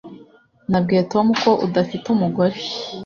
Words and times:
Nabwiye 0.69 1.03
Tom 1.11 1.27
ko 1.41 1.51
udafite 1.65 2.05
umugore 2.15 2.57